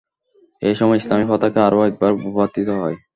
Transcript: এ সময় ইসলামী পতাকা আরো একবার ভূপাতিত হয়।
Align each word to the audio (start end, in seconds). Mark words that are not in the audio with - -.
এ 0.61 0.71
সময় 0.75 0.99
ইসলামী 1.01 1.25
পতাকা 1.29 1.59
আরো 1.67 1.79
একবার 1.85 2.11
ভূপাতিত 2.21 2.67
হয়। 2.79 2.97